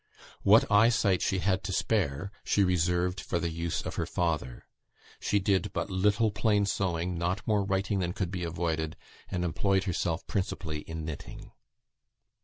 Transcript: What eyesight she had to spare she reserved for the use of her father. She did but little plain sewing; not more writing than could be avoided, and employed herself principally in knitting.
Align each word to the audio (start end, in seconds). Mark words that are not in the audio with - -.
What 0.41 0.65
eyesight 0.71 1.21
she 1.21 1.37
had 1.37 1.63
to 1.63 1.71
spare 1.71 2.31
she 2.43 2.63
reserved 2.63 3.21
for 3.21 3.37
the 3.37 3.51
use 3.51 3.83
of 3.85 3.97
her 3.97 4.07
father. 4.07 4.65
She 5.19 5.37
did 5.37 5.71
but 5.73 5.91
little 5.91 6.31
plain 6.31 6.65
sewing; 6.65 7.19
not 7.19 7.45
more 7.45 7.63
writing 7.63 7.99
than 7.99 8.13
could 8.13 8.31
be 8.31 8.43
avoided, 8.43 8.97
and 9.29 9.45
employed 9.45 9.83
herself 9.83 10.25
principally 10.25 10.79
in 10.79 11.05
knitting. 11.05 11.51